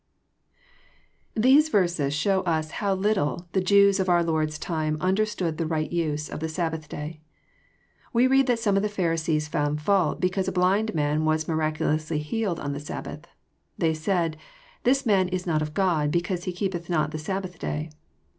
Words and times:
JOHN, 1.39 1.43
CHAP. 1.43 1.45
IX. 1.45 1.73
149 1.73 1.93
9 1.93 1.93
These 1.93 1.95
Terses 1.95 2.19
show 2.19 2.41
us 2.41 2.71
how 2.79 2.95
little 2.95 3.47
the 3.51 3.61
Jews 3.61 3.99
of 3.99 4.09
our 4.09 4.23
Lord^a 4.23 4.59
time 4.59 4.97
underwood 4.99 5.57
the 5.59 5.67
right 5.67 5.91
use 5.91 6.27
of 6.27 6.39
the 6.39 6.47
Scbbbath 6.47 6.87
day. 6.89 7.19
We 8.11 8.25
read 8.25 8.47
that 8.47 8.57
some 8.57 8.75
of 8.75 8.81
the 8.81 8.89
Pharisees 8.89 9.47
found 9.47 9.79
fault 9.79 10.19
because 10.19 10.47
a 10.47 10.51
blind 10.51 10.95
man 10.95 11.23
was 11.23 11.47
miraculously 11.47 12.17
healed 12.17 12.59
on 12.59 12.73
the 12.73 12.79
Sabbath. 12.79 13.27
They 13.77 13.93
said,'' 13.93 14.37
This 14.85 15.05
man 15.05 15.27
is 15.27 15.45
not 15.45 15.61
of 15.61 15.75
God, 15.75 16.09
because 16.09 16.45
He 16.45 16.51
keepeth 16.51 16.89
not 16.89 17.11
the 17.11 17.19
Sabbath 17.19 17.59
day." 17.59 17.91